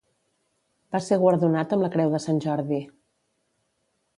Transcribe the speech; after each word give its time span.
Va 0.95 1.01
ser 1.07 1.19
guardonat 1.23 1.75
amb 1.77 1.85
la 1.87 1.91
Creu 1.97 2.15
de 2.17 2.23
Sant 2.25 2.41
Jordi. 2.47 2.81